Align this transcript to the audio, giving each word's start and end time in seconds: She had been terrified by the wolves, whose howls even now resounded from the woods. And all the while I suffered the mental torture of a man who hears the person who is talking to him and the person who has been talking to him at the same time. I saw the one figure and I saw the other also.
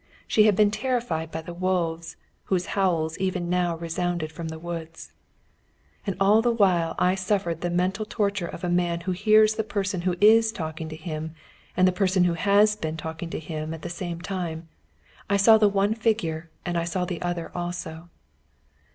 She 0.27 0.45
had 0.47 0.55
been 0.55 0.71
terrified 0.71 1.29
by 1.29 1.43
the 1.43 1.53
wolves, 1.53 2.15
whose 2.45 2.65
howls 2.73 3.19
even 3.19 3.51
now 3.51 3.75
resounded 3.77 4.31
from 4.31 4.47
the 4.47 4.57
woods. 4.57 5.11
And 6.07 6.15
all 6.19 6.41
the 6.41 6.51
while 6.51 6.95
I 6.97 7.13
suffered 7.13 7.61
the 7.61 7.69
mental 7.69 8.03
torture 8.05 8.47
of 8.47 8.63
a 8.63 8.67
man 8.67 9.01
who 9.01 9.11
hears 9.11 9.53
the 9.57 9.63
person 9.63 10.01
who 10.01 10.15
is 10.19 10.51
talking 10.51 10.89
to 10.89 10.95
him 10.95 11.35
and 11.77 11.87
the 11.87 11.91
person 11.91 12.23
who 12.23 12.33
has 12.33 12.75
been 12.75 12.97
talking 12.97 13.29
to 13.29 13.39
him 13.39 13.75
at 13.75 13.83
the 13.83 13.89
same 13.89 14.21
time. 14.21 14.69
I 15.29 15.37
saw 15.37 15.59
the 15.59 15.69
one 15.69 15.93
figure 15.93 16.49
and 16.65 16.79
I 16.79 16.83
saw 16.83 17.05
the 17.05 17.21
other 17.21 17.51
also. 17.55 18.09